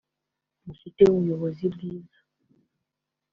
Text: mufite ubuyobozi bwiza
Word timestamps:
mufite 0.65 0.99
ubuyobozi 1.11 1.65
bwiza 1.73 2.19